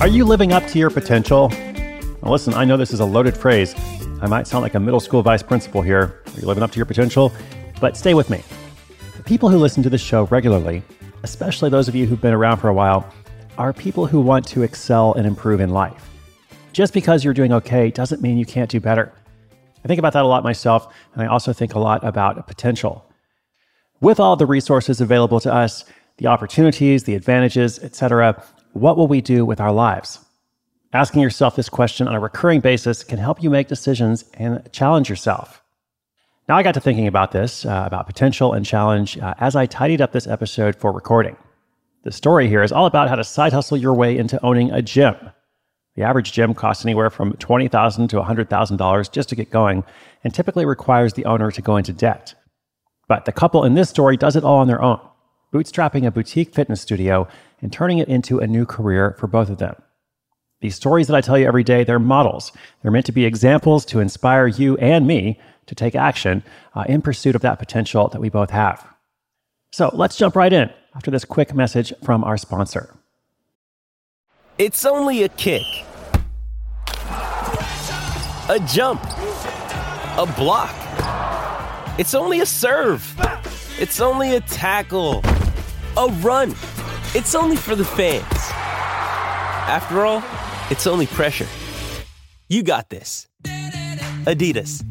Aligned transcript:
Are 0.00 0.08
you 0.08 0.24
living 0.24 0.54
up 0.54 0.66
to 0.68 0.78
your 0.78 0.88
potential? 0.88 1.50
Now 1.50 2.30
listen, 2.30 2.54
I 2.54 2.64
know 2.64 2.78
this 2.78 2.94
is 2.94 3.00
a 3.00 3.04
loaded 3.04 3.36
phrase. 3.36 3.74
I 4.22 4.26
might 4.28 4.46
sound 4.46 4.62
like 4.62 4.72
a 4.72 4.80
middle 4.80 4.98
school 4.98 5.20
vice 5.20 5.42
principal 5.42 5.82
here. 5.82 6.22
Are 6.26 6.40
you 6.40 6.46
living 6.46 6.62
up 6.62 6.70
to 6.72 6.78
your 6.78 6.86
potential? 6.86 7.30
But 7.82 7.98
stay 7.98 8.14
with 8.14 8.30
me. 8.30 8.42
The 9.18 9.22
people 9.22 9.50
who 9.50 9.58
listen 9.58 9.82
to 9.82 9.90
this 9.90 10.00
show 10.00 10.24
regularly, 10.28 10.82
especially 11.22 11.68
those 11.68 11.86
of 11.86 11.94
you 11.94 12.06
who've 12.06 12.18
been 12.18 12.32
around 12.32 12.56
for 12.56 12.68
a 12.68 12.72
while, 12.72 13.12
are 13.58 13.74
people 13.74 14.06
who 14.06 14.22
want 14.22 14.46
to 14.48 14.62
excel 14.62 15.12
and 15.12 15.26
improve 15.26 15.60
in 15.60 15.68
life. 15.68 16.08
Just 16.72 16.94
because 16.94 17.22
you're 17.22 17.34
doing 17.34 17.52
okay 17.52 17.90
doesn't 17.90 18.22
mean 18.22 18.38
you 18.38 18.46
can't 18.46 18.70
do 18.70 18.80
better. 18.80 19.12
I 19.84 19.88
think 19.88 19.98
about 19.98 20.14
that 20.14 20.24
a 20.24 20.28
lot 20.28 20.42
myself, 20.42 20.94
and 21.12 21.22
I 21.22 21.26
also 21.26 21.52
think 21.52 21.74
a 21.74 21.78
lot 21.78 22.02
about 22.04 22.46
potential. 22.46 23.04
With 24.00 24.18
all 24.18 24.34
the 24.34 24.46
resources 24.46 25.02
available 25.02 25.40
to 25.40 25.52
us, 25.52 25.84
the 26.16 26.28
opportunities, 26.28 27.04
the 27.04 27.16
advantages, 27.16 27.78
etc., 27.80 28.42
what 28.72 28.96
will 28.96 29.08
we 29.08 29.20
do 29.20 29.44
with 29.44 29.60
our 29.60 29.72
lives? 29.72 30.24
Asking 30.92 31.22
yourself 31.22 31.56
this 31.56 31.68
question 31.68 32.08
on 32.08 32.14
a 32.14 32.20
recurring 32.20 32.60
basis 32.60 33.04
can 33.04 33.18
help 33.18 33.42
you 33.42 33.50
make 33.50 33.68
decisions 33.68 34.24
and 34.34 34.68
challenge 34.72 35.08
yourself. 35.08 35.62
Now, 36.48 36.56
I 36.56 36.64
got 36.64 36.74
to 36.74 36.80
thinking 36.80 37.06
about 37.06 37.30
this, 37.30 37.64
uh, 37.64 37.84
about 37.86 38.06
potential 38.06 38.52
and 38.52 38.66
challenge, 38.66 39.16
uh, 39.18 39.34
as 39.38 39.54
I 39.54 39.66
tidied 39.66 40.00
up 40.00 40.10
this 40.10 40.26
episode 40.26 40.74
for 40.74 40.90
recording. 40.90 41.36
The 42.02 42.10
story 42.10 42.48
here 42.48 42.62
is 42.62 42.72
all 42.72 42.86
about 42.86 43.08
how 43.08 43.14
to 43.14 43.22
side 43.22 43.52
hustle 43.52 43.76
your 43.76 43.94
way 43.94 44.18
into 44.18 44.42
owning 44.44 44.72
a 44.72 44.82
gym. 44.82 45.14
The 45.94 46.02
average 46.02 46.32
gym 46.32 46.54
costs 46.54 46.84
anywhere 46.84 47.10
from 47.10 47.34
$20,000 47.34 48.08
to 48.08 48.16
$100,000 48.16 49.12
just 49.12 49.28
to 49.28 49.36
get 49.36 49.50
going, 49.50 49.84
and 50.24 50.34
typically 50.34 50.64
requires 50.64 51.12
the 51.12 51.24
owner 51.24 51.52
to 51.52 51.62
go 51.62 51.76
into 51.76 51.92
debt. 51.92 52.34
But 53.06 53.26
the 53.26 53.32
couple 53.32 53.64
in 53.64 53.74
this 53.74 53.90
story 53.90 54.16
does 54.16 54.34
it 54.34 54.42
all 54.42 54.58
on 54.58 54.66
their 54.66 54.82
own, 54.82 55.00
bootstrapping 55.52 56.06
a 56.06 56.10
boutique 56.10 56.54
fitness 56.54 56.80
studio 56.80 57.28
and 57.60 57.72
turning 57.72 57.98
it 57.98 58.08
into 58.08 58.38
a 58.38 58.46
new 58.46 58.64
career 58.66 59.16
for 59.18 59.26
both 59.26 59.50
of 59.50 59.58
them. 59.58 59.74
These 60.60 60.74
stories 60.74 61.06
that 61.06 61.16
I 61.16 61.20
tell 61.20 61.38
you 61.38 61.46
every 61.46 61.64
day, 61.64 61.84
they're 61.84 61.98
models. 61.98 62.52
They're 62.82 62.90
meant 62.90 63.06
to 63.06 63.12
be 63.12 63.24
examples 63.24 63.84
to 63.86 64.00
inspire 64.00 64.46
you 64.46 64.76
and 64.76 65.06
me 65.06 65.40
to 65.66 65.74
take 65.74 65.94
action 65.94 66.42
uh, 66.74 66.84
in 66.88 67.00
pursuit 67.00 67.34
of 67.34 67.42
that 67.42 67.58
potential 67.58 68.08
that 68.08 68.20
we 68.20 68.28
both 68.28 68.50
have. 68.50 68.86
So 69.72 69.90
let's 69.94 70.16
jump 70.16 70.36
right 70.36 70.52
in 70.52 70.70
after 70.94 71.10
this 71.10 71.24
quick 71.24 71.54
message 71.54 71.92
from 72.02 72.24
our 72.24 72.36
sponsor. 72.36 72.94
It's 74.58 74.84
only 74.84 75.22
a 75.22 75.28
kick, 75.28 75.62
a 77.06 78.60
jump, 78.66 79.02
a 80.18 80.30
block. 80.36 80.74
It's 81.98 82.14
only 82.14 82.40
a 82.40 82.46
serve. 82.46 83.14
It's 83.78 84.00
only 84.00 84.36
a 84.36 84.40
tackle, 84.40 85.22
a 85.96 86.08
run. 86.20 86.54
It's 87.12 87.34
only 87.34 87.56
for 87.56 87.74
the 87.74 87.84
fans. 87.84 88.24
After 89.66 90.06
all, 90.06 90.22
it's 90.70 90.86
only 90.86 91.08
pressure. 91.08 91.48
You 92.48 92.62
got 92.62 92.88
this. 92.88 93.26
Adidas. 94.26 94.84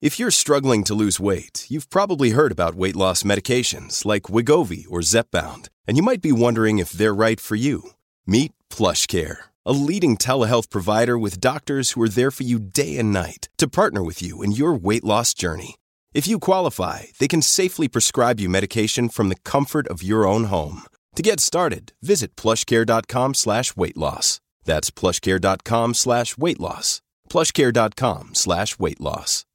If 0.00 0.18
you're 0.18 0.32
struggling 0.32 0.82
to 0.82 0.94
lose 0.94 1.20
weight, 1.20 1.66
you've 1.68 1.88
probably 1.88 2.30
heard 2.30 2.50
about 2.50 2.74
weight 2.74 2.96
loss 2.96 3.22
medications 3.22 4.04
like 4.04 4.24
Wegovy 4.24 4.84
or 4.90 4.98
Zepbound, 4.98 5.68
and 5.86 5.96
you 5.96 6.02
might 6.02 6.20
be 6.20 6.32
wondering 6.32 6.80
if 6.80 6.90
they're 6.90 7.14
right 7.14 7.38
for 7.38 7.54
you. 7.54 7.90
Meet 8.26 8.50
PlushCare, 8.70 9.36
a 9.64 9.70
leading 9.70 10.16
telehealth 10.16 10.68
provider 10.68 11.16
with 11.16 11.40
doctors 11.40 11.92
who 11.92 12.02
are 12.02 12.08
there 12.08 12.32
for 12.32 12.42
you 12.42 12.58
day 12.58 12.98
and 12.98 13.12
night 13.12 13.48
to 13.58 13.68
partner 13.68 14.02
with 14.02 14.20
you 14.20 14.42
in 14.42 14.50
your 14.50 14.74
weight 14.74 15.04
loss 15.04 15.32
journey. 15.32 15.76
If 16.14 16.28
you 16.28 16.38
qualify, 16.38 17.04
they 17.18 17.28
can 17.28 17.40
safely 17.40 17.88
prescribe 17.88 18.38
you 18.38 18.50
medication 18.50 19.08
from 19.08 19.30
the 19.30 19.36
comfort 19.44 19.88
of 19.88 20.02
your 20.02 20.26
own 20.26 20.44
home. 20.44 20.82
To 21.16 21.22
get 21.22 21.40
started, 21.40 21.94
visit 22.02 22.36
plushcare.com 22.36 23.34
slash 23.34 23.76
weight 23.76 23.96
loss. 23.96 24.40
That's 24.64 24.90
plushcare.com 24.90 25.94
slash 25.94 26.36
weight 26.36 26.60
loss. 26.60 27.00
Plushcare.com 27.30 28.34
slash 28.34 28.78
weight 28.78 29.00
loss. 29.00 29.46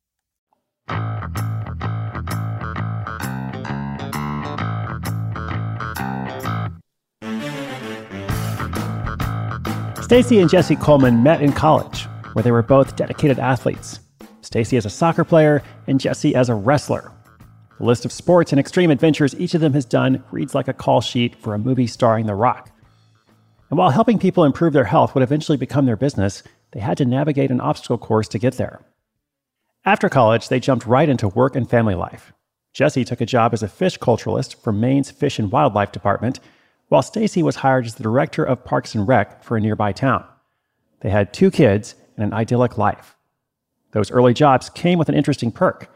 Stacy 10.01 10.40
and 10.40 10.50
Jesse 10.50 10.75
Coleman 10.78 11.22
met 11.22 11.41
in 11.41 11.51
college, 11.51 12.07
where 12.34 12.41
they 12.41 12.51
were 12.51 12.63
both 12.63 12.96
dedicated 12.96 13.40
athletes. 13.40 14.00
Stacy 14.47 14.78
as 14.78 14.85
a 14.85 14.90
soccer 14.90 15.25
player 15.25 15.62
and 15.88 16.00
Jesse 16.00 16.34
as 16.34 16.47
a 16.47 16.56
wrestler. 16.56 17.12
The 17.80 17.85
list 17.85 18.06
of 18.06 18.13
sports 18.13 18.53
and 18.53 18.59
extreme 18.62 18.90
adventures 18.90 19.35
each 19.35 19.53
of 19.53 19.59
them 19.59 19.74
has 19.74 19.84
done 19.84 20.24
reads 20.31 20.56
like 20.56 20.69
a 20.69 20.74
call 20.74 21.02
sheet 21.02 21.35
for 21.35 21.53
a 21.53 21.59
movie 21.59 21.85
starring 21.85 22.28
The 22.28 22.34
Rock. 22.34 22.72
And 23.69 23.78
while 23.78 23.90
helping 23.90 24.18
people 24.18 24.46
improve 24.46 24.72
their 24.72 24.85
health 24.85 25.13
would 25.13 25.22
eventually 25.22 25.58
become 25.58 25.85
their 25.85 25.97
business, 25.97 26.44
they 26.72 26.80
had 26.80 26.97
to 26.97 27.03
navigate 27.03 27.52
an 27.52 27.59
obstacle 27.59 27.97
course 27.97 28.30
to 28.30 28.40
get 28.40 28.56
there. 28.56 28.80
After 29.84 30.08
college, 30.08 30.47
they 30.47 30.62
jumped 30.62 30.85
right 30.85 31.09
into 31.09 31.28
work 31.28 31.53
and 31.53 31.69
family 31.69 31.96
life. 31.96 32.31
Jesse 32.72 33.03
took 33.03 33.19
a 33.19 33.25
job 33.25 33.53
as 33.53 33.64
a 33.64 33.68
fish 33.68 34.00
culturalist 34.00 34.64
for 34.64 34.72
Maine's 34.72 35.12
Fish 35.12 35.40
and 35.40 35.52
Wildlife 35.52 35.91
Department, 35.91 36.40
while 36.88 37.02
Stacy 37.02 37.44
was 37.44 37.58
hired 37.58 37.85
as 37.85 37.96
the 37.96 38.03
director 38.03 38.46
of 38.46 38.64
Parks 38.64 38.96
and 38.96 39.06
Rec 39.06 39.44
for 39.44 39.58
a 39.58 39.62
nearby 39.62 39.91
town. 39.91 40.24
They 41.02 41.09
had 41.09 41.34
two 41.34 41.52
kids 41.52 41.96
and 42.16 42.24
an 42.24 42.34
idyllic 42.34 42.78
life. 42.78 43.16
Those 43.97 44.12
early 44.12 44.35
jobs 44.35 44.70
came 44.70 44.99
with 44.99 45.09
an 45.09 45.16
interesting 45.16 45.52
perk. 45.52 45.90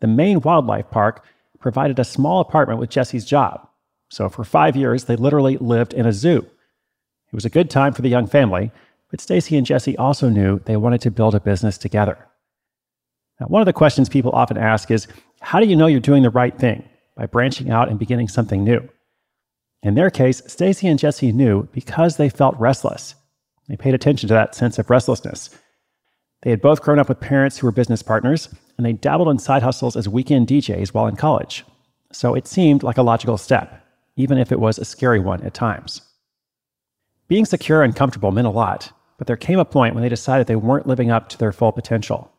The 0.00 0.08
Maine 0.08 0.40
Wildlife 0.40 0.90
Park 0.90 1.24
provided 1.60 1.96
a 2.00 2.04
small 2.04 2.40
apartment 2.40 2.80
with 2.80 2.90
Jesse's 2.90 3.24
job, 3.24 3.68
so 4.08 4.28
for 4.28 4.42
five 4.42 4.74
years 4.74 5.04
they 5.04 5.14
literally 5.14 5.56
lived 5.56 5.94
in 5.94 6.04
a 6.04 6.12
zoo. 6.12 6.38
It 6.38 7.32
was 7.32 7.44
a 7.44 7.48
good 7.48 7.70
time 7.70 7.92
for 7.92 8.02
the 8.02 8.08
young 8.08 8.26
family, 8.26 8.72
but 9.08 9.20
Stacy 9.20 9.56
and 9.56 9.64
Jesse 9.64 9.96
also 9.98 10.28
knew 10.28 10.58
they 10.58 10.76
wanted 10.76 11.00
to 11.02 11.12
build 11.12 11.36
a 11.36 11.38
business 11.38 11.78
together. 11.78 12.18
Now, 13.38 13.46
one 13.46 13.62
of 13.62 13.66
the 13.66 13.72
questions 13.72 14.08
people 14.08 14.32
often 14.32 14.58
ask 14.58 14.90
is 14.90 15.06
how 15.40 15.60
do 15.60 15.66
you 15.66 15.76
know 15.76 15.86
you're 15.86 16.00
doing 16.00 16.24
the 16.24 16.30
right 16.30 16.58
thing 16.58 16.88
by 17.16 17.26
branching 17.26 17.70
out 17.70 17.88
and 17.88 18.00
beginning 18.00 18.26
something 18.26 18.64
new? 18.64 18.80
In 19.84 19.94
their 19.94 20.10
case, 20.10 20.42
Stacy 20.48 20.88
and 20.88 20.98
Jesse 20.98 21.30
knew 21.30 21.68
because 21.70 22.16
they 22.16 22.30
felt 22.30 22.58
restless. 22.58 23.14
They 23.68 23.76
paid 23.76 23.94
attention 23.94 24.26
to 24.26 24.34
that 24.34 24.56
sense 24.56 24.76
of 24.80 24.90
restlessness. 24.90 25.50
They 26.42 26.50
had 26.50 26.60
both 26.60 26.82
grown 26.82 26.98
up 26.98 27.08
with 27.08 27.20
parents 27.20 27.58
who 27.58 27.66
were 27.66 27.72
business 27.72 28.02
partners, 28.02 28.48
and 28.76 28.86
they 28.86 28.92
dabbled 28.92 29.28
in 29.28 29.38
side 29.38 29.62
hustles 29.62 29.96
as 29.96 30.08
weekend 30.08 30.46
DJs 30.46 30.94
while 30.94 31.06
in 31.06 31.16
college. 31.16 31.64
So 32.12 32.34
it 32.34 32.46
seemed 32.46 32.82
like 32.82 32.96
a 32.96 33.02
logical 33.02 33.36
step, 33.36 33.84
even 34.16 34.38
if 34.38 34.52
it 34.52 34.60
was 34.60 34.78
a 34.78 34.84
scary 34.84 35.18
one 35.18 35.42
at 35.42 35.54
times. 35.54 36.02
Being 37.26 37.44
secure 37.44 37.82
and 37.82 37.94
comfortable 37.94 38.30
meant 38.30 38.46
a 38.46 38.50
lot, 38.50 38.92
but 39.18 39.26
there 39.26 39.36
came 39.36 39.58
a 39.58 39.64
point 39.64 39.94
when 39.94 40.02
they 40.02 40.08
decided 40.08 40.46
they 40.46 40.56
weren't 40.56 40.86
living 40.86 41.10
up 41.10 41.28
to 41.28 41.38
their 41.38 41.52
full 41.52 41.72
potential. 41.72 42.32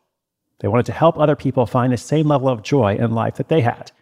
They 0.60 0.68
wanted 0.68 0.86
to 0.86 0.92
help 0.92 1.18
other 1.18 1.36
people 1.36 1.66
find 1.66 1.92
the 1.92 1.98
same 1.98 2.26
level 2.26 2.48
of 2.48 2.62
joy 2.62 2.96
in 2.96 3.12
life 3.12 3.36
that 3.36 3.48
they 3.48 3.60
had. 3.60 3.92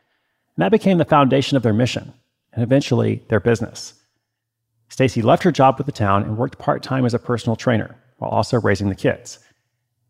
And 0.56 0.62
that 0.64 0.72
became 0.72 0.98
the 0.98 1.04
foundation 1.04 1.56
of 1.56 1.62
their 1.62 1.72
mission 1.72 2.14
and 2.52 2.62
eventually 2.62 3.22
their 3.28 3.40
business. 3.40 3.94
Stacy 4.88 5.22
left 5.22 5.42
her 5.42 5.52
job 5.52 5.76
with 5.76 5.86
the 5.86 5.92
town 5.92 6.22
and 6.22 6.38
worked 6.38 6.58
part 6.58 6.82
time 6.82 7.04
as 7.04 7.14
a 7.14 7.18
personal 7.18 7.56
trainer 7.56 7.96
while 8.16 8.30
also 8.30 8.60
raising 8.60 8.88
the 8.88 8.94
kids. 8.94 9.38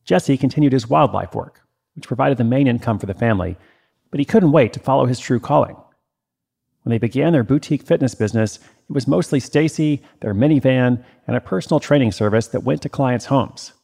Jesse 0.08 0.38
continued 0.38 0.72
his 0.72 0.88
wildlife 0.88 1.34
work, 1.34 1.60
which 1.94 2.08
provided 2.08 2.38
the 2.38 2.44
main 2.44 2.66
income 2.66 2.98
for 2.98 3.04
the 3.04 3.12
family, 3.12 3.58
but 4.10 4.18
he 4.18 4.24
couldn't 4.24 4.52
wait 4.52 4.72
to 4.72 4.80
follow 4.80 5.04
his 5.04 5.18
true 5.18 5.38
calling. 5.38 5.76
When 6.82 6.92
they 6.92 6.96
began 6.96 7.34
their 7.34 7.44
boutique 7.44 7.82
fitness 7.82 8.14
business, 8.14 8.56
it 8.56 8.94
was 8.94 9.06
mostly 9.06 9.38
Stacy, 9.38 10.02
their 10.20 10.32
minivan, 10.32 11.04
and 11.26 11.36
a 11.36 11.42
personal 11.42 11.78
training 11.78 12.12
service 12.12 12.46
that 12.46 12.62
went 12.62 12.80
to 12.82 12.88
clients' 12.88 13.26
homes. 13.26 13.74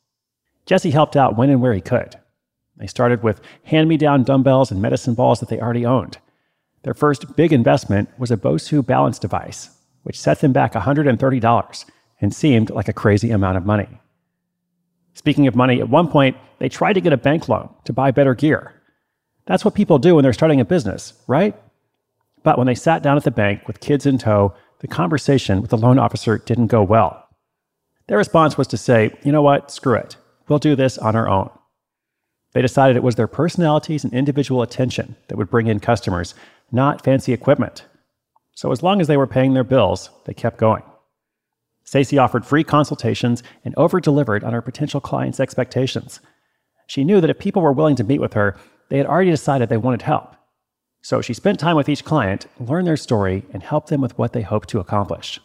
Jesse 0.65 0.93
helped 0.93 1.15
out 1.15 1.37
when 1.37 1.51
and 1.51 1.61
where 1.61 1.75
he 1.75 1.83
could. 1.83 2.17
They 2.79 2.87
started 2.87 3.23
with 3.23 3.43
hand 3.65 3.91
me 3.91 3.99
down 3.99 4.25
dumbbells 4.25 4.71
and 4.71 4.81
medicine 4.81 5.13
balls 5.13 5.41
that 5.41 5.51
they 5.51 5.61
already 5.61 5.85
owned. 5.85 6.17
Their 6.85 6.95
first 6.95 7.37
big 7.37 7.53
investment 7.53 8.09
was 8.19 8.31
a 8.31 8.39
Bosu 8.39 8.85
balance 8.85 9.19
device, 9.19 9.69
which 10.05 10.19
set 10.19 10.41
them 10.41 10.55
back 10.55 10.73
$130 10.73 11.85
and 12.23 12.35
seemed 12.35 12.71
like 12.71 12.89
a 12.89 12.95
crazy 12.95 13.31
amount 13.31 13.59
of 13.59 13.67
money. 13.67 14.01
Speaking 15.15 15.47
of 15.47 15.55
money, 15.55 15.81
at 15.81 15.89
one 15.89 16.09
point, 16.09 16.37
they 16.59 16.69
tried 16.69 16.95
to 16.95 17.01
get 17.01 17.13
a 17.13 17.17
bank 17.17 17.49
loan 17.49 17.71
to 17.85 17.93
buy 17.93 18.11
better 18.11 18.35
gear. 18.35 18.75
That's 19.47 19.65
what 19.65 19.75
people 19.75 19.99
do 19.99 20.15
when 20.15 20.23
they're 20.23 20.33
starting 20.33 20.61
a 20.61 20.65
business, 20.65 21.15
right? 21.27 21.55
But 22.43 22.59
when 22.59 22.67
they 22.67 22.75
sat 22.75 23.03
down 23.03 23.17
at 23.17 23.25
the 23.25 23.31
bank 23.31 23.67
with 23.67 23.81
kids 23.81 24.07
in 24.07 24.19
tow, 24.19 24.55
the 24.81 24.89
conversation 24.89 25.61
with 25.61 25.71
the 25.71 25.79
loan 25.79 25.99
officer 25.99 26.39
didn't 26.39 26.67
go 26.67 26.83
well. 26.83 27.27
Their 28.07 28.19
response 28.19 28.59
was 28.59 28.67
to 28.69 28.77
say, 28.77 29.17
you 29.23 29.33
know 29.33 29.43
what, 29.43 29.71
screw 29.71 29.95
it. 29.95 30.17
We'll 30.49 30.59
do 30.59 30.77
this 30.77 30.99
on 30.99 31.17
our 31.17 31.29
own. 31.29 31.51
They 32.53 32.63
decided 32.63 32.97
it 32.97 33.03
was 33.03 33.15
their 33.15 33.27
personalities 33.27 34.05
and 34.05 34.13
individual 34.13 34.63
attention 34.63 35.17
that 35.29 35.37
would 35.37 35.51
bring 35.51 35.67
in 35.69 35.81
customers, 35.81 36.35
not 36.71 37.03
fancy 37.03 37.33
equipment. 37.33 37.85
So 38.55 38.71
as 38.73 38.83
long 38.83 39.01
as 39.01 39.09
they 39.09 39.17
were 39.17 39.27
paying 39.27 39.55
their 39.55 39.65
bills, 39.65 40.11
they 40.27 40.35
kept 40.35 40.59
going. 40.59 40.83
Stacy 41.85 42.19
offered 42.19 42.45
free 42.47 42.65
consultations 42.65 43.43
and 43.65 43.75
over-delivered 43.77 44.43
on 44.43 44.53
her 44.53 44.63
potential 44.63 45.01
clients' 45.01 45.39
expectations. 45.39 46.21
She 46.87 47.05
knew 47.05 47.21
that 47.21 47.31
if 47.31 47.39
people 47.39 47.63
were 47.63 47.73
willing 47.73 47.97
to 47.97 48.05
meet 48.05 48.21
with 48.21 48.33
her, 48.33 48.57
they 48.89 48.99
had 48.99 49.07
already 49.07 49.31
decided 49.31 49.69
they 49.69 49.77
wanted 49.77 50.03
help. 50.03 50.35
So 51.03 51.21
she 51.21 51.35
spent 51.35 51.61
time 51.61 51.77
with 51.77 51.89
each 51.89 52.05
client, 52.05 52.47
learned 52.59 52.87
their 52.87 52.97
story, 52.97 53.45
and 53.53 53.63
helped 53.63 53.89
them 53.89 54.01
with 54.01 54.17
what 54.19 54.33
they 54.33 54.43
hoped 54.43 54.71
to 54.71 54.81
accomplish. 54.81 55.39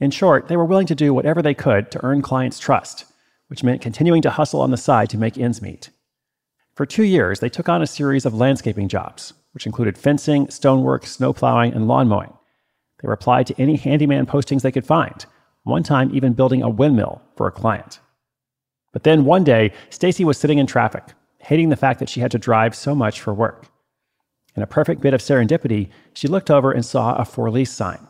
In 0.00 0.10
short, 0.10 0.48
they 0.48 0.56
were 0.56 0.64
willing 0.64 0.86
to 0.88 0.94
do 0.94 1.14
whatever 1.14 1.42
they 1.42 1.54
could 1.54 1.90
to 1.92 2.04
earn 2.04 2.22
clients' 2.22 2.58
trust, 2.58 3.04
which 3.48 3.62
meant 3.62 3.82
continuing 3.82 4.22
to 4.22 4.30
hustle 4.30 4.60
on 4.60 4.70
the 4.70 4.76
side 4.76 5.10
to 5.10 5.18
make 5.18 5.38
ends 5.38 5.62
meet. 5.62 5.90
For 6.74 6.86
two 6.86 7.04
years, 7.04 7.40
they 7.40 7.48
took 7.48 7.68
on 7.68 7.82
a 7.82 7.86
series 7.86 8.24
of 8.24 8.34
landscaping 8.34 8.88
jobs, 8.88 9.34
which 9.52 9.66
included 9.66 9.98
fencing, 9.98 10.48
stonework, 10.48 11.06
snow 11.06 11.32
plowing, 11.32 11.72
and 11.72 11.86
lawn 11.86 12.08
mowing. 12.08 12.32
They 13.02 13.08
replied 13.08 13.46
to 13.46 13.60
any 13.60 13.76
handyman 13.76 14.26
postings 14.26 14.62
they 14.62 14.72
could 14.72 14.86
find, 14.86 15.24
one 15.62 15.82
time 15.82 16.14
even 16.14 16.32
building 16.32 16.62
a 16.62 16.68
windmill 16.68 17.22
for 17.36 17.46
a 17.46 17.52
client. 17.52 18.00
But 18.92 19.04
then 19.04 19.24
one 19.24 19.44
day, 19.44 19.72
Stacy 19.88 20.24
was 20.24 20.38
sitting 20.38 20.58
in 20.58 20.66
traffic, 20.66 21.04
hating 21.38 21.68
the 21.68 21.76
fact 21.76 22.00
that 22.00 22.08
she 22.08 22.20
had 22.20 22.30
to 22.32 22.38
drive 22.38 22.74
so 22.74 22.94
much 22.94 23.20
for 23.20 23.32
work. 23.32 23.68
In 24.56 24.62
a 24.62 24.66
perfect 24.66 25.00
bit 25.00 25.14
of 25.14 25.20
serendipity, 25.20 25.90
she 26.12 26.28
looked 26.28 26.50
over 26.50 26.72
and 26.72 26.84
saw 26.84 27.14
a 27.14 27.24
for 27.24 27.50
lease 27.50 27.72
sign. 27.72 28.06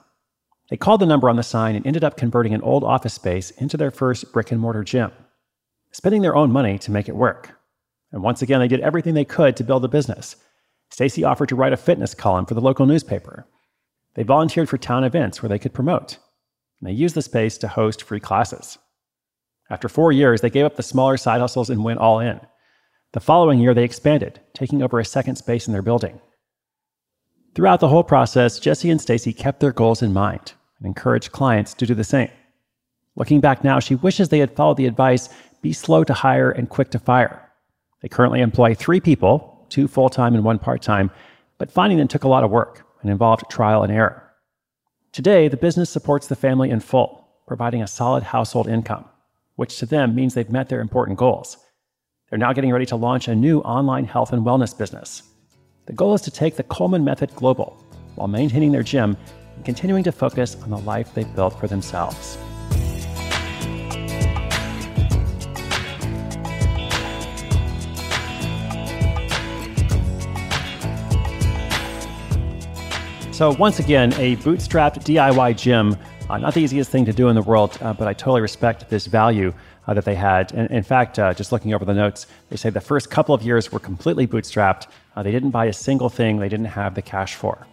They 0.71 0.77
called 0.77 1.01
the 1.01 1.07
number 1.07 1.29
on 1.29 1.37
the 1.37 1.43
sign 1.43 1.77
and 1.77 1.87
ended 1.87 2.05
up 2.05 2.17
converting 2.17 2.55
an 2.55 2.63
old 2.63 2.85
office 2.85 3.15
space 3.15 3.51
into 3.51 3.77
their 3.77 3.91
first 3.91 4.33
brick 4.33 4.51
and 4.51 4.61
mortar 4.61 4.85
gym 4.85 5.13
spending 5.93 6.23
their 6.23 6.37
own 6.37 6.53
money 6.53 6.79
to 6.79 6.91
make 6.91 7.09
it 7.09 7.17
work. 7.17 7.59
And 8.13 8.23
once 8.23 8.43
again, 8.43 8.61
they 8.61 8.69
did 8.69 8.81
everything 8.81 9.15
they 9.15 9.25
could 9.25 9.57
to 9.57 9.65
build 9.65 9.85
a 9.85 9.89
business. 9.89 10.37
Stacy 10.91 11.25
offered 11.25 11.49
to 11.49 11.57
write 11.57 11.73
a 11.73 11.77
fitness 11.77 12.15
column 12.15 12.47
for 12.47 12.55
the 12.55 12.61
local 12.61 12.87
newspaper. 12.87 13.47
They 14.15 14.23
volunteered 14.23 14.69
for 14.69 14.79
town 14.79 15.05
events 15.05 15.43
where 15.43 15.49
they 15.49 15.59
could 15.59 15.73
promote. 15.73 16.19
And 16.81 16.89
they 16.89 16.93
used 16.93 17.15
the 17.15 17.23
space 17.23 17.59
to 17.59 17.69
host 17.69 18.03
free 18.03 18.21
classes. 18.21 18.79
After 19.69 19.89
four 19.89 20.11
years, 20.11 20.41
they 20.41 20.51
gave 20.51 20.65
up 20.65 20.77
the 20.77 20.83
smaller 20.83 21.17
side 21.17 21.41
hustles 21.41 21.71
and 21.71 21.85
went 21.85 22.01
all 22.01 22.19
in. 22.19 22.41
The 23.13 23.21
following 23.21 23.61
year, 23.61 23.75
they 23.75 23.85
expanded, 23.85 24.41
taking 24.53 24.83
over 24.83 24.99
a 24.99 25.05
second 25.05 25.37
space 25.37 25.67
in 25.67 25.73
their 25.73 25.83
building. 25.83 26.21
Throughout 27.55 27.81
the 27.81 27.89
whole 27.89 28.05
process, 28.05 28.59
Jesse 28.59 28.91
and 28.91 29.01
Stacy 29.01 29.33
kept 29.33 29.61
their 29.61 29.73
goals 29.73 30.03
in 30.03 30.13
mind 30.13 30.53
and 30.79 30.87
encouraged 30.87 31.33
clients 31.33 31.75
to 31.75 31.87
do 31.87 31.95
the 31.95 32.05
same. 32.05 32.31
Looking 33.17 33.41
back 33.41 33.63
now, 33.65 33.81
she 33.81 33.97
wishes 33.97 34.29
they 34.29 34.39
had 34.39 34.55
followed 34.55 34.77
the 34.77 34.87
advice 34.87 35.29
be 35.63 35.73
slow 35.73 36.05
to 36.05 36.15
hire 36.15 36.51
and 36.51 36.69
quick 36.69 36.91
to 36.91 36.99
fire. 36.99 37.51
They 38.01 38.09
currently 38.09 38.41
employ 38.41 38.75
three 38.75 39.01
people, 39.01 39.67
two 39.69 39.89
full 39.89 40.09
time 40.09 40.35
and 40.35 40.45
one 40.45 40.59
part 40.59 40.81
time, 40.81 41.11
but 41.59 41.71
finding 41.71 41.99
them 41.99 42.09
took 42.09 42.25
a 42.25 42.29
lot 42.29 42.45
of 42.45 42.51
work 42.51 42.87
and 43.03 43.11
involved 43.11 43.51
trial 43.51 43.83
and 43.83 43.93
error. 43.93 44.31
Today, 45.13 45.49
the 45.49 45.57
business 45.57 45.91
supports 45.91 46.29
the 46.29 46.37
family 46.37 46.71
in 46.71 46.81
full, 46.81 47.27
providing 47.47 47.83
a 47.83 47.87
solid 47.87 48.23
household 48.23 48.69
income, 48.69 49.05
which 49.57 49.79
to 49.79 49.87
them 49.87 50.15
means 50.15 50.35
they've 50.35 50.51
met 50.51 50.69
their 50.69 50.81
important 50.81 51.19
goals. 51.19 51.57
They're 52.29 52.39
now 52.39 52.53
getting 52.53 52.73
ready 52.73 52.87
to 52.87 52.97
launch 52.97 53.27
a 53.27 53.35
new 53.35 53.61
online 53.61 54.05
health 54.05 54.33
and 54.33 54.45
wellness 54.45 54.77
business. 54.77 55.25
The 55.87 55.93
goal 55.93 56.15
is 56.15 56.21
to 56.23 56.31
take 56.31 56.55
the 56.55 56.63
Coleman 56.63 57.05
method 57.05 57.35
global 57.35 57.85
while 58.15 58.29
maintaining 58.29 58.71
their 58.71 58.85
gym 58.85 59.17
and 59.57 59.65
continuing 59.65 60.05
to 60.05 60.13
focus 60.13 60.57
on 60.63 60.71
the 60.71 60.79
life 60.79 61.13
they've 61.13 61.35
built 61.35 61.59
for 61.59 61.67
themselves. 61.67 62.39
So, 73.41 73.53
once 73.53 73.79
again, 73.79 74.13
a 74.19 74.37
bootstrapped 74.37 75.03
DIY 75.03 75.57
gym. 75.57 75.97
Uh, 76.29 76.37
not 76.37 76.53
the 76.53 76.61
easiest 76.61 76.91
thing 76.91 77.07
to 77.07 77.13
do 77.15 77.29
in 77.29 77.35
the 77.35 77.41
world, 77.41 77.79
uh, 77.81 77.95
but 77.95 78.07
I 78.07 78.13
totally 78.13 78.43
respect 78.43 78.91
this 78.91 79.07
value 79.07 79.55
uh, 79.87 79.95
that 79.95 80.05
they 80.05 80.15
had. 80.15 80.53
And 80.53 80.71
in 80.71 80.83
fact, 80.83 81.19
uh, 81.19 81.33
just 81.33 81.51
looking 81.51 81.73
over 81.73 81.87
the 81.87 81.95
notes, 81.95 82.27
they 82.51 82.57
say 82.57 82.69
the 82.69 82.83
first 82.83 83.11
couple 83.11 83.35
of 83.35 83.43
years 83.43 83.73
were 83.73 83.79
completely 83.79 84.27
bootstrapped. 84.27 84.89
Uh, 85.17 85.23
they 85.23 85.31
didn't 85.31 85.53
buy 85.53 85.65
a 85.65 85.73
single 85.73 86.11
thing 86.11 86.39
they 86.39 86.51
didn't 86.51 86.67
have 86.67 86.95
the 86.95 87.01
cash 87.01 87.35
for. 87.35 87.67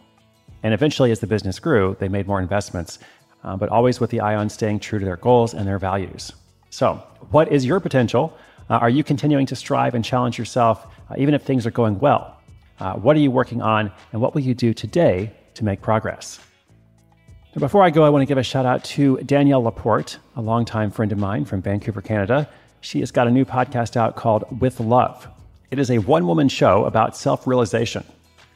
And 0.64 0.74
eventually, 0.74 1.12
as 1.12 1.20
the 1.20 1.28
business 1.28 1.60
grew, 1.60 1.98
they 2.00 2.08
made 2.08 2.28
more 2.28 2.40
investments, 2.40 3.00
uh, 3.44 3.58
but 3.58 3.68
always 3.68 4.00
with 4.00 4.10
the 4.10 4.22
eye 4.22 4.38
on 4.38 4.48
staying 4.48 4.80
true 4.80 5.00
to 5.00 5.06
their 5.06 5.18
goals 5.18 5.54
and 5.54 5.68
their 5.68 5.80
values. 5.80 6.32
So, 6.70 7.04
what 7.32 7.52
is 7.52 7.66
your 7.66 7.82
potential? 7.82 8.38
are 8.70 8.90
you 8.90 9.04
continuing 9.04 9.46
to 9.48 9.56
strive 9.56 9.96
and 9.96 10.06
challenge 10.06 10.40
yourself, 10.40 10.88
even 11.18 11.34
if 11.34 11.44
things 11.44 11.66
are 11.66 11.72
going 11.72 12.00
well? 12.00 12.40
what 13.02 13.18
are 13.18 13.20
you 13.20 13.32
working 13.32 13.62
on, 13.62 13.92
and 14.14 14.22
what 14.22 14.34
will 14.34 14.44
you 14.44 14.54
do 14.54 14.74
today 14.74 15.34
to 15.58 15.66
make 15.66 15.82
progress. 15.82 16.40
Now, 17.56 17.60
before 17.60 17.84
I 17.84 17.90
go, 17.90 18.04
I 18.04 18.10
want 18.10 18.22
to 18.22 18.26
give 18.26 18.38
a 18.38 18.44
shout 18.44 18.66
out 18.66 18.84
to 18.86 19.18
Danielle 19.18 19.64
LaPorte, 19.64 20.18
a 20.36 20.42
longtime 20.42 20.92
friend 20.92 21.12
of 21.12 21.18
mine 21.18 21.44
from 21.46 21.62
Vancouver, 21.62 22.02
Canada. 22.02 22.48
She 22.82 23.00
has 23.00 23.12
got 23.12 23.28
a 23.28 23.32
new 23.32 23.46
podcast 23.46 23.98
out 23.98 24.16
called 24.16 24.62
With 24.62 24.80
Love. 24.80 25.28
It 25.72 25.80
is 25.80 25.90
a 25.90 25.98
one 25.98 26.28
woman 26.28 26.50
show 26.50 26.86
about 26.86 27.18
self 27.18 27.48
realization, 27.48 28.04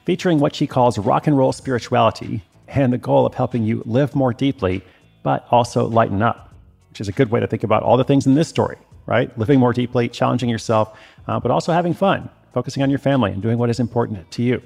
featuring 0.06 0.40
what 0.40 0.56
she 0.56 0.68
calls 0.68 0.98
rock 0.98 1.28
and 1.28 1.38
roll 1.38 1.52
spirituality 1.52 2.44
and 2.68 2.94
the 2.94 2.98
goal 2.98 3.26
of 3.26 3.34
helping 3.34 3.64
you 3.64 3.82
live 3.86 4.16
more 4.16 4.34
deeply, 4.34 4.84
but 5.24 5.46
also 5.52 5.88
lighten 5.88 6.22
up, 6.22 6.54
which 6.90 7.02
is 7.02 7.08
a 7.08 7.12
good 7.12 7.32
way 7.32 7.40
to 7.40 7.48
think 7.48 7.64
about 7.64 7.84
all 7.84 7.98
the 7.98 8.04
things 8.04 8.28
in 8.28 8.36
this 8.36 8.48
story, 8.48 8.78
right? 9.08 9.36
Living 9.38 9.60
more 9.60 9.74
deeply, 9.74 10.08
challenging 10.08 10.48
yourself, 10.50 10.98
uh, 11.28 11.40
but 11.40 11.52
also 11.52 11.74
having 11.74 11.94
fun, 11.94 12.30
focusing 12.54 12.84
on 12.84 12.90
your 12.90 13.00
family 13.00 13.32
and 13.32 13.42
doing 13.42 13.58
what 13.58 13.70
is 13.70 13.80
important 13.80 14.30
to 14.32 14.44
you. 14.44 14.62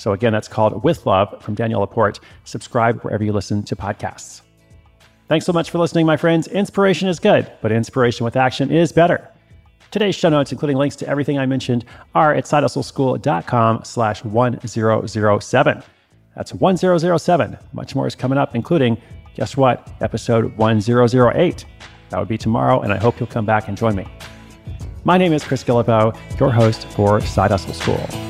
So, 0.00 0.14
again, 0.14 0.32
that's 0.32 0.48
called 0.48 0.82
With 0.82 1.04
Love 1.04 1.42
from 1.42 1.54
Danielle 1.54 1.80
LaPorte. 1.80 2.20
Subscribe 2.44 3.02
wherever 3.02 3.22
you 3.22 3.34
listen 3.34 3.62
to 3.64 3.76
podcasts. 3.76 4.40
Thanks 5.28 5.44
so 5.44 5.52
much 5.52 5.68
for 5.68 5.76
listening, 5.76 6.06
my 6.06 6.16
friends. 6.16 6.48
Inspiration 6.48 7.06
is 7.06 7.20
good, 7.20 7.52
but 7.60 7.70
inspiration 7.70 8.24
with 8.24 8.34
action 8.34 8.70
is 8.70 8.92
better. 8.92 9.28
Today's 9.90 10.14
show 10.14 10.30
notes, 10.30 10.52
including 10.52 10.78
links 10.78 10.96
to 10.96 11.06
everything 11.06 11.38
I 11.38 11.44
mentioned, 11.44 11.84
are 12.14 12.34
at 12.34 12.44
sidehustleschool.com 12.44 13.84
slash 13.84 14.24
1007. 14.24 15.82
That's 16.34 16.54
1007. 16.54 17.58
Much 17.74 17.94
more 17.94 18.06
is 18.06 18.14
coming 18.14 18.38
up, 18.38 18.54
including, 18.54 18.96
guess 19.34 19.54
what, 19.54 19.86
episode 20.00 20.56
1008. 20.56 21.66
That 22.08 22.18
would 22.18 22.28
be 22.28 22.38
tomorrow, 22.38 22.80
and 22.80 22.90
I 22.90 22.96
hope 22.96 23.20
you'll 23.20 23.26
come 23.26 23.44
back 23.44 23.68
and 23.68 23.76
join 23.76 23.94
me. 23.94 24.06
My 25.04 25.18
name 25.18 25.34
is 25.34 25.44
Chris 25.44 25.62
Guillebeau, 25.62 26.16
your 26.40 26.50
host 26.50 26.86
for 26.86 27.20
Side 27.20 27.50
Hustle 27.50 27.74
School. 27.74 28.29